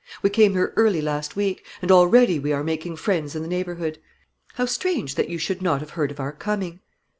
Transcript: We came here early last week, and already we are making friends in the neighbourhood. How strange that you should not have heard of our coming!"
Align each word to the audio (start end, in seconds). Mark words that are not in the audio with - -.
We 0.23 0.31
came 0.31 0.53
here 0.53 0.73
early 0.77 0.99
last 0.99 1.35
week, 1.35 1.63
and 1.79 1.91
already 1.91 2.39
we 2.39 2.51
are 2.53 2.63
making 2.63 2.95
friends 2.95 3.35
in 3.35 3.43
the 3.43 3.47
neighbourhood. 3.47 3.99
How 4.55 4.65
strange 4.65 5.13
that 5.13 5.29
you 5.29 5.37
should 5.37 5.61
not 5.61 5.79
have 5.79 5.91
heard 5.91 6.09
of 6.09 6.19
our 6.19 6.31
coming!" 6.31 6.79